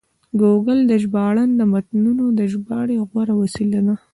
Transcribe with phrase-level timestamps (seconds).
[0.39, 3.95] ګوګل ژباړن د متنونو د ژباړې غوره وسیله ده.